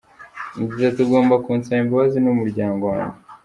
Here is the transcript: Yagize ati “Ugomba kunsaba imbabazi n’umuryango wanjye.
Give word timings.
Yagize 0.59 0.83
ati 0.87 0.99
“Ugomba 1.05 1.35
kunsaba 1.43 1.79
imbabazi 1.83 2.17
n’umuryango 2.21 2.83
wanjye. 2.91 3.19